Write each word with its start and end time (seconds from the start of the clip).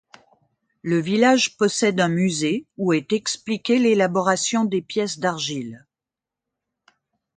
Le 0.81 0.97
village 0.99 1.57
possède 1.57 2.01
un 2.01 2.07
musée 2.07 2.65
où 2.77 2.91
est 2.91 3.13
expliquée 3.13 3.77
l'élaboration 3.77 4.65
des 4.65 4.81
pièces 4.81 5.19
d'argile. 5.19 5.85